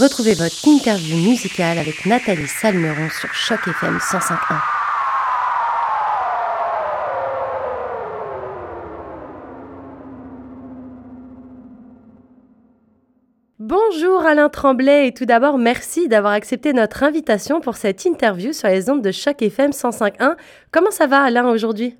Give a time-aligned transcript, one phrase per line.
[0.00, 4.60] Retrouvez votre interview musicale avec Nathalie Salmeron sur Choc FM 105.1.
[13.58, 18.68] Bonjour Alain Tremblay et tout d'abord merci d'avoir accepté notre invitation pour cette interview sur
[18.68, 20.36] les ondes de Choc FM 105.1.
[20.70, 21.96] Comment ça va Alain aujourd'hui?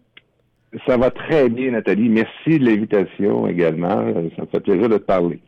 [0.87, 4.05] Ça va très bien Nathalie, merci de l'invitation également,
[4.37, 5.41] ça me fait plaisir de te parler.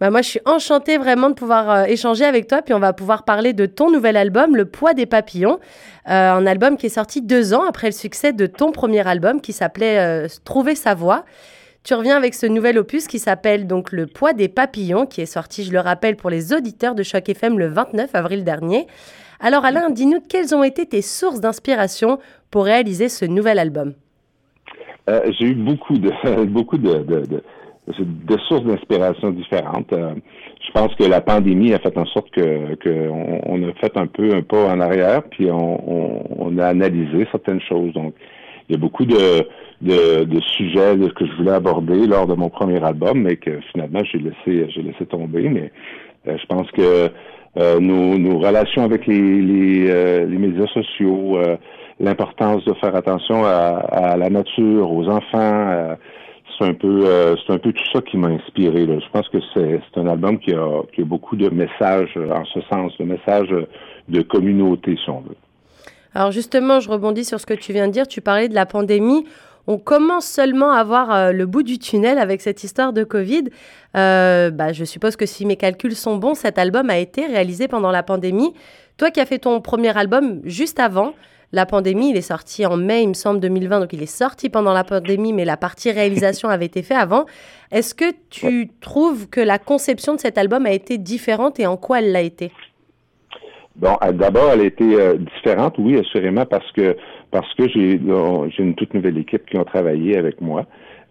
[0.00, 2.62] Bah moi, je suis enchantée vraiment de pouvoir euh, échanger avec toi.
[2.62, 5.60] Puis on va pouvoir parler de ton nouvel album, Le poids des papillons.
[6.08, 9.40] Euh, un album qui est sorti deux ans après le succès de ton premier album
[9.40, 11.24] qui s'appelait euh, Trouver sa voix.
[11.84, 15.26] Tu reviens avec ce nouvel opus qui s'appelle donc Le poids des papillons, qui est
[15.26, 18.86] sorti, je le rappelle, pour les auditeurs de Choc FM le 29 avril dernier.
[19.38, 22.18] Alors Alain, dis-nous quelles ont été tes sources d'inspiration
[22.50, 23.92] pour réaliser ce nouvel album?
[25.06, 27.42] J'ai eu beaucoup de, beaucoup de de
[28.48, 29.92] sources d'inspiration différentes.
[29.92, 30.14] Euh,
[30.66, 34.06] je pense que la pandémie a fait en sorte que, que on, a fait un
[34.06, 37.92] peu un pas en arrière, puis on, on, a analysé certaines choses.
[37.92, 38.14] Donc,
[38.68, 39.46] il y a beaucoup de,
[39.82, 44.02] de, de sujets que je voulais aborder lors de mon premier album, mais que finalement
[44.04, 45.48] j'ai laissé j'ai laissé tomber.
[45.50, 45.70] Mais
[46.26, 47.10] euh, je pense que
[47.58, 51.38] euh, nos, nos, relations avec les, les, les médias sociaux,
[52.00, 55.96] l'importance de faire attention à, à, la nature, aux enfants
[56.64, 58.86] c'est un peu euh, c'est un peu tout ça qui m'a inspiré.
[58.86, 62.44] Je pense que c'est un album qui a, qui a beaucoup de messages euh, en
[62.44, 63.54] ce sens, de messages
[64.08, 65.36] de communauté, si on veut.
[66.14, 68.06] Alors justement, je rebondis sur ce que tu viens de dire.
[68.06, 69.26] Tu parlais de la pandémie.
[69.66, 73.44] On commence seulement à voir euh, le bout du tunnel avec cette histoire de Covid.
[73.94, 77.90] bah, je suppose que si mes calculs sont bons, cet album a été réalisé pendant
[77.90, 78.54] la pandémie.
[78.96, 81.14] Toi qui as fait ton premier album juste avant,
[81.54, 82.10] la pandémie.
[82.10, 83.80] Il est sorti en mai, il me semble, 2020.
[83.80, 87.24] Donc, il est sorti pendant la pandémie, mais la partie réalisation avait été faite avant.
[87.70, 91.76] Est-ce que tu trouves que la conception de cet album a été différente et en
[91.76, 92.52] quoi elle l'a été?
[93.76, 96.96] Bon, d'abord, elle a été euh, différente, oui, assurément, parce que
[97.34, 97.98] parce que j'ai
[98.58, 100.66] une toute nouvelle équipe qui ont travaillé avec moi.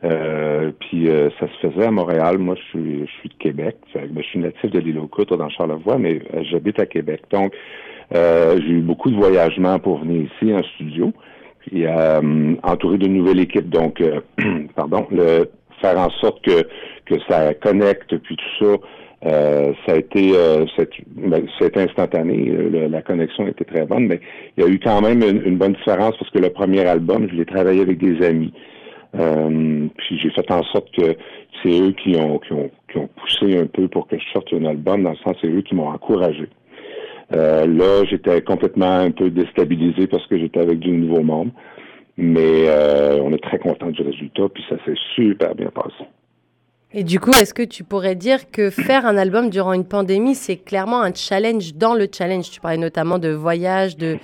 [0.05, 1.07] Euh, puis
[1.39, 2.37] ça se faisait à Montréal.
[2.37, 3.75] Moi, je suis je suis de Québec.
[3.93, 7.23] Ben, je suis natif de l'île aux dans Charlevoix, mais j'habite à Québec.
[7.29, 7.53] Donc,
[8.15, 11.11] euh, j'ai eu beaucoup de voyagements pour venir ici en studio,
[11.59, 13.69] puis euh, entouré d'une nouvelle équipe.
[13.69, 14.21] Donc, euh,
[14.75, 15.49] pardon, le,
[15.81, 16.63] faire en sorte que,
[17.05, 18.77] que ça connecte, puis tout ça,
[19.25, 20.33] euh, ça a été
[21.15, 22.51] ben, c'est instantané.
[22.89, 24.19] la connexion était très bonne, mais
[24.57, 27.35] il y a eu quand même une, bonne différence parce que le premier album, je
[27.35, 28.53] l'ai travaillé avec des amis.
[29.13, 31.15] puis j'ai fait en sorte que
[31.61, 34.53] c'est eux qui ont, qui ont qui ont poussé un peu pour que je sorte
[34.53, 36.47] un album, dans le sens c'est eux qui m'ont encouragé.
[37.33, 41.51] Euh, là, j'étais complètement un peu déstabilisé parce que j'étais avec du nouveau monde.
[42.15, 46.05] Mais euh, on est très content du résultat, puis ça s'est super bien passé.
[46.93, 50.35] Et du coup, est-ce que tu pourrais dire que faire un album durant une pandémie,
[50.35, 52.51] c'est clairement un challenge dans le challenge?
[52.51, 54.17] Tu parlais notamment de voyage, de,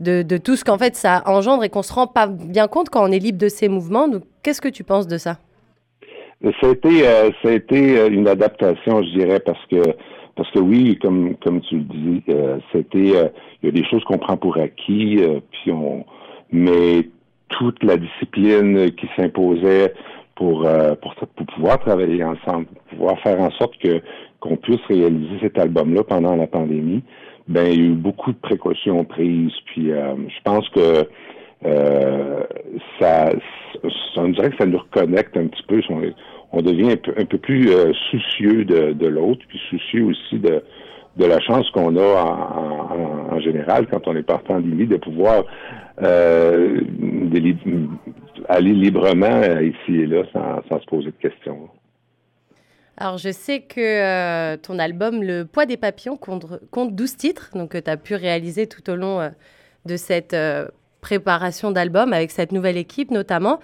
[0.00, 3.02] de, tout ce qu'en fait ça engendre et qu'on se rend pas bien compte quand
[3.02, 4.08] on est libre de ces mouvements.
[4.42, 5.38] Qu'est-ce que tu penses de ça?
[6.42, 9.82] Ça a été, euh, ça a été une adaptation, je dirais, parce que
[10.36, 13.28] parce que oui, comme comme tu le dis, euh, c'était euh,
[13.62, 16.04] il y a des choses qu'on prend pour acquis, euh, puis on
[16.50, 17.08] mais
[17.48, 19.94] toute la discipline qui s'imposait
[20.36, 20.68] pour,
[21.02, 24.00] pour pour pouvoir travailler ensemble, pour pouvoir faire en sorte que
[24.40, 27.02] qu'on puisse réaliser cet album-là pendant la pandémie,
[27.48, 31.08] ben il y a eu beaucoup de précautions prises, puis je pense que
[31.62, 33.30] ça, ça,
[34.16, 35.80] on dirait que ça nous reconnecte un petit peu
[36.54, 40.62] on devient un peu, plus euh, soucieux de, l'autre, puis soucieux aussi de,
[41.16, 42.24] de la chance qu'on a
[43.30, 45.44] en, général quand on est partant lit de pouvoir
[46.02, 46.80] euh,
[48.48, 51.68] aller librement euh, ici et là sans, se poser de questions.
[52.96, 57.70] Alors, je sais que ton album Le poids des papillons compte, compte 12 titres, donc
[57.70, 59.32] que tu as pu réaliser tout au long
[59.84, 60.36] de cette
[61.00, 63.60] préparation d'album avec cette nouvelle équipe notamment.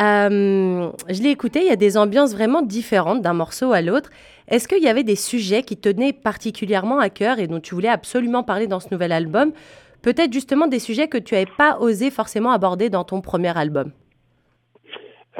[0.00, 4.10] Euh, je l'ai écouté, il y a des ambiances vraiment différentes d'un morceau à l'autre.
[4.48, 7.88] Est-ce qu'il y avait des sujets qui tenaient particulièrement à cœur et dont tu voulais
[7.88, 9.52] absolument parler dans ce nouvel album?
[10.00, 13.92] Peut-être justement des sujets que tu n'avais pas osé forcément aborder dans ton premier album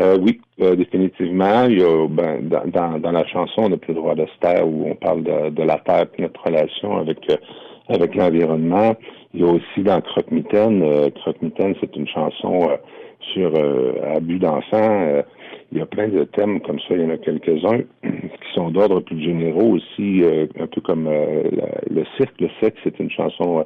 [0.02, 1.64] euh, oui, euh, définitivement.
[1.64, 4.38] Il y a, ben, dans, dans, la chanson, on n'a plus le droit de se
[4.40, 7.18] taire où on parle de, la terre et notre relation avec,
[7.88, 8.94] avec l'environnement.
[9.34, 12.68] Il y a aussi dans Croque-Mitaine, Croque-Mitaine, c'est une chanson
[13.32, 15.06] sur euh, abus d'enfants.
[15.06, 15.22] Euh,
[15.70, 16.86] il y a plein de thèmes comme ça.
[16.90, 21.08] Il y en a quelques-uns qui sont d'ordre plus généraux aussi, euh, un peu comme
[21.08, 22.40] le cirque.
[22.40, 23.64] Le sexe, c'est une chanson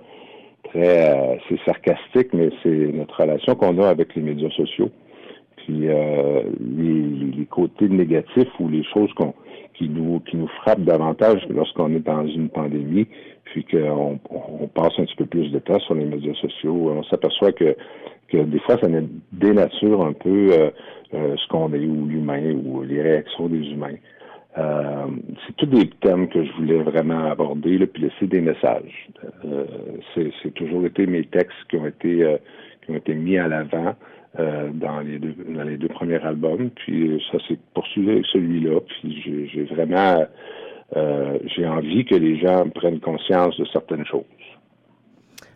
[0.64, 4.90] très, c'est sarcastique, mais c'est notre relation qu'on a avec les médias sociaux.
[5.66, 9.34] Puis les, les, côtés négatifs ou les choses qu'on
[9.74, 13.08] qui nous qui nous frappe davantage lorsqu'on est dans une pandémie,
[13.44, 16.92] puis qu'on on passe un petit peu plus de temps sur les médias sociaux.
[16.96, 17.76] On s'aperçoit que
[18.28, 18.88] que des fois, ça
[19.32, 20.70] dénature un peu euh,
[21.14, 23.96] euh, ce qu'on est, ou l'humain, ou les réactions des humains.
[24.58, 25.06] Euh,
[25.46, 29.08] c'est tous des thèmes que je voulais vraiment aborder, là, puis laisser des messages.
[30.14, 32.36] c'est toujours été mes textes qui ont été
[32.82, 33.94] qui ont été mis à l'avant
[34.38, 36.70] dans les deux dans les deux premiers albums.
[36.70, 38.80] Puis ça s'est poursuivi avec celui-là.
[38.80, 40.26] Puis j'ai vraiment
[40.94, 44.24] j'ai envie que les gens prennent conscience de certaines choses.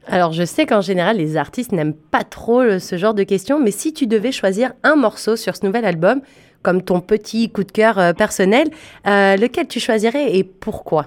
[0.07, 3.61] Alors je sais qu'en général les artistes n'aiment pas trop euh, ce genre de questions,
[3.61, 6.21] mais si tu devais choisir un morceau sur ce nouvel album,
[6.63, 8.69] comme ton petit coup de cœur euh, personnel,
[9.07, 11.07] euh, lequel tu choisirais et pourquoi?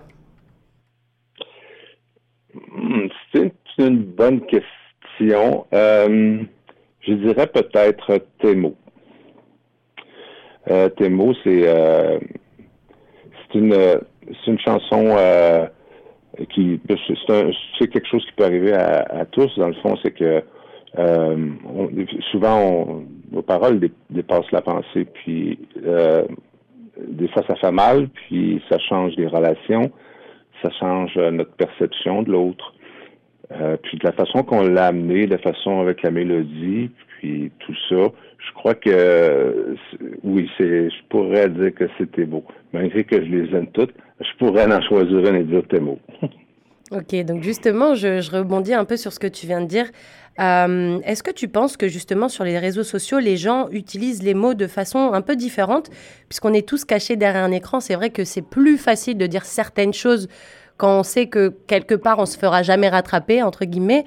[2.71, 5.65] Hmm, C'est une bonne question.
[7.05, 8.75] Je dirais peut-être Témo.
[10.97, 11.67] Témo, c'est
[13.53, 13.75] une,
[14.47, 15.15] une chanson
[16.49, 16.79] qui
[17.27, 20.43] c'est quelque chose qui peut arriver à, tous dans le fond c'est que
[20.97, 21.49] euh,
[22.31, 23.79] souvent nos paroles
[24.09, 26.23] dépassent la pensée puis euh,
[26.97, 29.91] des fois ça fait mal puis ça change les relations
[30.61, 32.73] ça change notre perception de l'autre
[33.61, 36.89] euh, puis de la façon qu'on l'a amené de la façon avec la mélodie
[37.19, 39.75] puis tout ça je crois que
[40.23, 44.71] oui je pourrais dire que c'était beau malgré que je les aime toutes je pourrais
[44.71, 45.99] en choisir un et dire tes mots.
[46.91, 49.87] Ok, donc justement, je, rebondis un peu sur ce que tu viens de dire.
[50.39, 54.35] Euh, est-ce que tu penses que justement sur les réseaux sociaux, les gens utilisent les
[54.35, 55.89] mots de façon un peu différente,
[56.29, 59.43] puisqu'on est tous cachés derrière un écran C'est vrai que c'est plus facile de dire
[59.45, 60.27] certaines choses
[60.83, 64.03] quand on sait que quelque part on se fera jamais rattraper, entre guillemets.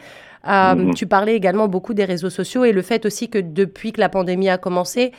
[0.46, 0.94] Euh, mhm.
[0.94, 4.10] Tu parlais également beaucoup des réseaux sociaux et le fait aussi que depuis que la
[4.10, 5.12] pandémie a commencé,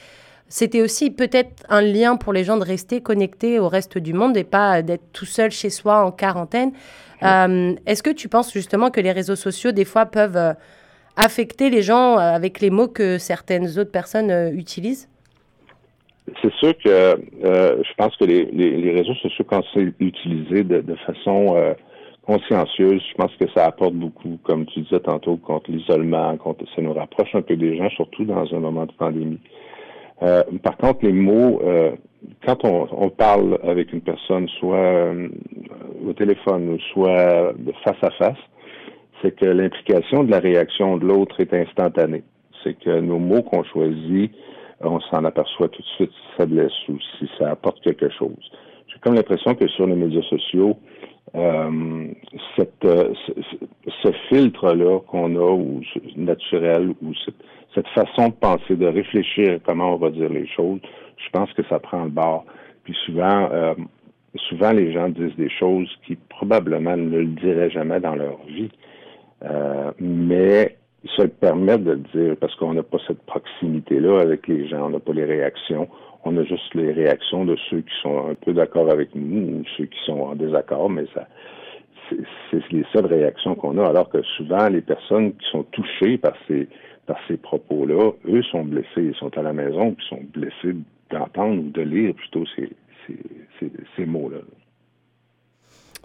[0.49, 4.37] c'était aussi peut-être un lien pour les gens de rester connectés au reste du monde
[4.37, 6.73] et pas d'être tout seul chez soi en quarantaine.
[7.23, 10.53] Euh, est-ce que tu penses justement que les réseaux sociaux, des fois, peuvent euh,
[11.15, 15.09] affecter les gens avec les mots que certaines autres personnes utilisent?
[16.41, 16.89] C'est sûr que
[17.39, 21.55] je pense que les, réseaux sociaux, quand c'est utilisé de, façon
[22.25, 26.81] consciencieuse, je pense que ça apporte beaucoup, comme tu disais tantôt, contre l'isolement, contre ça
[26.81, 29.39] nous rapproche un peu des gens, surtout dans un moment de pandémie.
[30.23, 31.91] Euh, par contre, les mots, euh,
[32.45, 35.29] quand on, parle avec une personne, soit euh,
[36.07, 38.37] au téléphone, soit de face à face,
[39.21, 42.23] c'est que l'implication de la réaction de l'autre est instantanée.
[42.63, 44.31] C'est que nos mots qu'on choisit,
[44.81, 48.51] on s'en aperçoit tout de suite si ça blesse ou si ça apporte quelque chose.
[48.87, 50.77] J'ai comme l'impression que sur les médias sociaux,
[52.55, 55.81] cette, ce, filtre-là qu'on a, ou
[56.15, 57.35] naturel, ou cette,
[57.75, 60.79] cette façon de penser, de réfléchir à comment on va dire les choses,
[61.17, 62.45] je pense que ça prend le bord.
[62.83, 63.75] Puis souvent, euh,
[64.49, 68.71] souvent les gens disent des choses qui probablement ne le diraient jamais dans leur vie,
[69.43, 74.87] euh, mais se permettent de dire parce qu'on n'a pas cette proximité-là avec les gens,
[74.87, 75.87] on n'a pas les réactions,
[76.25, 79.63] on a juste les réactions de ceux qui sont un peu d'accord avec nous ou
[79.77, 81.27] ceux qui sont en désaccord, mais ça,
[82.09, 86.33] c'est les seules réactions qu'on a, alors que souvent les personnes qui sont touchées par
[86.47, 86.67] ces
[87.05, 90.75] par ces propos-là, eux sont blessés, ils sont à la maison, ils sont blessés
[91.09, 92.69] d'entendre ou de lire plutôt ces,
[93.07, 94.39] ces, ces, mots-là.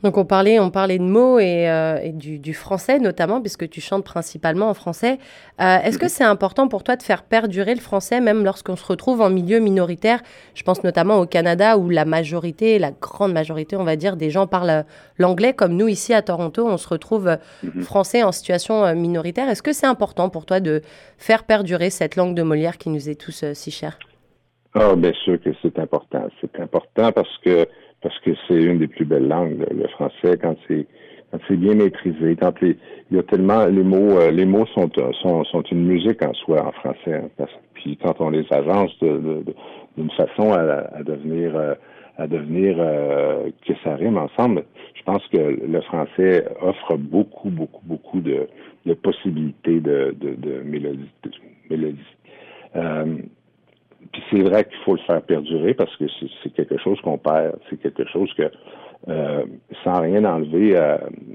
[0.02, 3.80] Donc on parlait, on parlait de mots et, euh, du, du, français notamment, puisque tu
[3.80, 5.18] chantes principalement en français.
[5.61, 8.85] Euh, est-ce que c'est important pour toi de faire perdurer le français, même lorsqu'on se
[8.85, 10.21] retrouve en milieu minoritaire?
[10.54, 14.30] Je pense notamment au Canada, où la majorité, la grande majorité, on va dire, des
[14.30, 14.85] gens parlent
[15.18, 17.82] l'anglais, comme nous ici à Toronto, on se retrouve mhm.
[17.82, 19.49] français en situation euh, minoritaire.
[19.49, 20.82] Est-ce que c'est important pour toi de
[21.16, 23.99] faire perdurer cette langue de Molière qui nous est tous si chère?
[24.75, 26.26] Ah, bien sûr que c'est important.
[26.40, 27.68] C'est important parce que
[28.02, 30.87] parce que c'est une des plus belles langues, le, français, quand c'est
[31.49, 32.76] c'est bien maîtrisé, quand les,
[33.11, 34.90] il y a tellement les mots, euh, les mots sont,
[35.23, 37.23] sont, sont une musique en soi en français.
[37.40, 39.44] Hein, puis quand on les agence d'une
[39.97, 40.61] de, façon à,
[40.94, 41.75] à devenir euh,
[42.18, 47.80] à devenir euh, que ça rime ensemble, je pense que le français offre beaucoup, beaucoup,
[47.85, 48.47] beaucoup de,
[48.85, 51.11] de possibilités de, de, de mélodie.
[51.23, 51.30] De
[51.71, 51.99] mélodie.
[54.12, 56.04] Puis c'est vrai qu'il faut le faire perdurer parce que
[56.42, 57.56] c'est quelque chose qu'on perd.
[57.71, 58.50] C'est quelque chose que,
[59.09, 59.44] euh,
[59.85, 60.76] sans rien enlever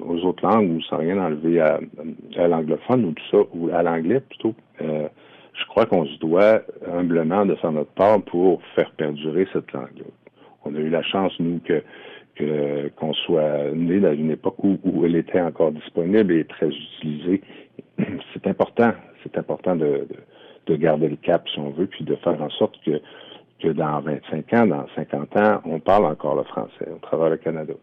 [0.02, 1.80] aux autres langues ou sans rien enlever à,
[2.48, 5.08] l'anglophone ou tout ça, ou à l'anglais plutôt, euh,
[5.54, 10.06] je crois qu'on se doit humblement de faire notre part pour faire perdurer cette langue-là.
[10.66, 11.82] On a eu la chance, nous, que
[12.98, 17.42] qu'on soit né dans une époque où, où, elle était encore disponible et très utilisée.
[18.34, 18.92] C'est important,
[19.24, 20.16] c'est important de, de
[20.68, 23.02] de garder le cap, si on veut, puis de faire en sorte que
[23.62, 27.38] que dans 25 ans, dans 50 ans, on parle encore le français au travers le
[27.38, 27.74] Canada.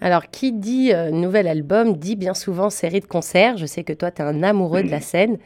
[0.00, 3.56] Alors, qui dit euh, nouvel album dit bien souvent série de concerts.
[3.56, 5.38] Je sais que toi, tu es un amoureux de la scène.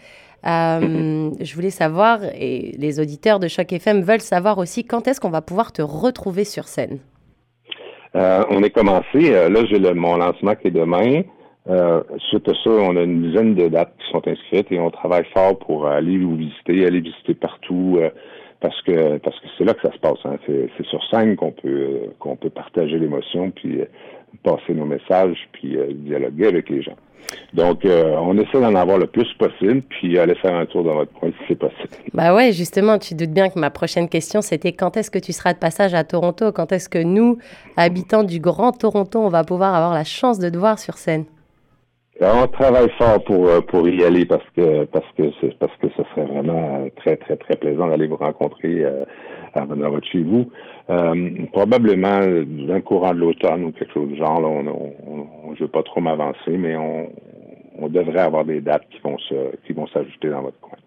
[0.47, 5.21] Euh, je voulais savoir, et les auditeurs de Choc FM veulent savoir aussi, quand est-ce
[5.21, 6.99] qu'on va pouvoir te retrouver sur scène?
[8.16, 9.30] Euh, on est commencé.
[9.30, 11.23] là, j'ai mon lancement qui est demain.
[11.67, 15.26] Suite à ça, on a une dizaine de dates qui sont inscrites et on travaille
[15.33, 18.00] fort pour aller vous visiter, aller visiter partout
[18.61, 20.19] parce que parce que c'est là que ça se passe.
[20.25, 20.37] Hein.
[20.47, 23.83] C'est sur scène qu'on peut qu'on peut partager l'émotion puis
[24.43, 26.97] passer nos messages puis euh, dialoguer avec les gens.
[27.52, 30.95] Donc, euh, on essaie d'en avoir le plus possible, puis aller faire un tour dans
[30.95, 31.88] votre coin si c'est possible.
[32.14, 35.33] Bah ouais, justement, tu doutes bien que ma prochaine question, c'était quand est-ce que tu
[35.33, 36.50] seras de passage à Toronto?
[36.50, 37.38] Quand est-ce que nous,
[37.76, 41.25] habitants du Grand Toronto, on va pouvoir avoir la chance de te voir sur scène?
[42.20, 46.02] On travaille fort pour euh, pour y aller parce que parce que parce que ce
[46.10, 49.04] serait vraiment très très très plaisant d'aller vous rencontrer euh,
[49.54, 50.50] à votre chez vous.
[50.90, 54.40] Euh, probablement le courant de l'automne ou quelque chose du genre.
[54.40, 57.10] Là, on, on, je veux pas trop m'avancer, mais on,
[57.78, 60.78] on devrait avoir des dates qui vont se qui vont s'ajouter dans votre coin.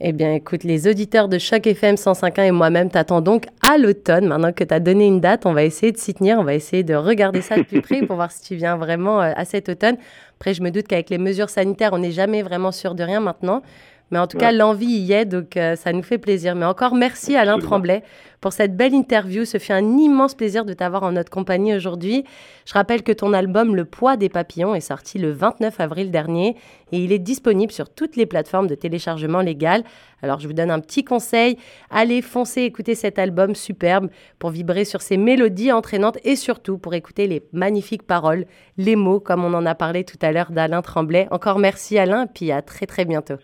[0.00, 4.28] Eh bien, écoute, les auditeurs de Choc FM 105.1 et moi-même t'attendent donc à l'automne.
[4.28, 6.54] Maintenant que tu as donné une date, on va essayer de s'y tenir, on va
[6.54, 9.68] essayer de regarder ça de plus près pour voir si tu viens vraiment à cet
[9.68, 9.96] automne.
[10.38, 13.18] Après, je me doute qu'avec les mesures sanitaires, on n'est jamais vraiment sûr de rien
[13.18, 13.60] maintenant.
[14.10, 16.54] Mais en tout cas, l'envie y est, donc euh, ça nous fait plaisir.
[16.54, 18.02] Mais encore merci Alain Tremblay
[18.40, 19.44] pour cette belle interview.
[19.44, 22.24] Ce fut un immense plaisir de t'avoir en notre compagnie aujourd'hui.
[22.64, 26.56] Je rappelle que ton album Le poids des papillons est sorti le 29 avril dernier
[26.92, 29.84] et il est disponible sur toutes les plateformes de téléchargement légal.
[30.22, 31.58] Alors je vous donne un petit conseil,
[31.90, 36.94] allez foncer écouter cet album superbe pour vibrer sur ses mélodies entraînantes et surtout pour
[36.94, 38.46] écouter les magnifiques paroles,
[38.78, 41.28] les mots comme on en a parlé tout à l'heure d'Alain Tremblay.
[41.30, 43.38] Encore merci Alain, puis à très très bientôt.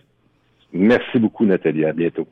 [0.74, 1.84] Merci beaucoup, Nathalie.
[1.84, 2.26] À bientôt.